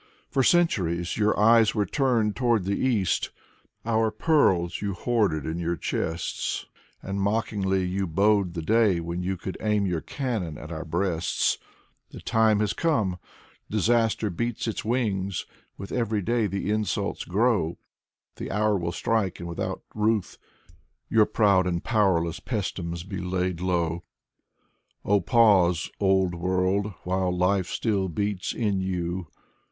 For 0.31 0.41
centuries 0.41 1.15
your 1.15 1.39
eyes 1.39 1.75
were 1.75 1.85
toward 1.85 2.63
the 2.63 2.75
East. 2.75 3.29
Our 3.85 4.09
pearls 4.09 4.81
you 4.81 4.93
hoarded 4.95 5.45
in 5.45 5.59
your 5.59 5.75
chests. 5.75 6.65
And 7.03 7.21
mockingly 7.21 7.85
you 7.85 8.07
bode 8.07 8.55
the 8.55 8.63
day 8.63 8.99
When 8.99 9.21
you 9.21 9.37
could 9.37 9.57
aim 9.61 9.85
your 9.85 10.01
cannon 10.01 10.57
at 10.57 10.71
our 10.71 10.85
breasts. 10.85 11.59
136 12.09 12.33
Alexander 12.33 12.57
Blok 12.57 12.57
The 12.57 12.57
time 12.57 12.59
has 12.61 13.15
come! 13.15 13.29
Disaster 13.79 14.29
beats 14.31 14.67
its 14.67 14.83
wings. 14.83 15.45
With 15.77 15.91
every 15.91 16.23
day 16.23 16.47
the 16.47 16.71
insults 16.71 17.23
grow. 17.23 17.77
The; 18.37 18.49
hour 18.49 18.75
will 18.75 18.91
strike, 18.91 19.39
and 19.39 19.47
without 19.47 19.83
ruth 19.93 20.39
Your 21.09 21.27
proud 21.27 21.67
and 21.67 21.83
powerless 21.83 22.39
Paestums 22.39 23.03
be 23.03 23.19
laid 23.19 23.61
low. 23.61 24.01
Oh 25.05 25.21
pause, 25.21 25.91
old 25.99 26.33
world, 26.33 26.91
while 27.03 27.29
life 27.31 27.67
still 27.67 28.09
beats 28.09 28.51
in 28.51 28.79
you. 28.81 29.27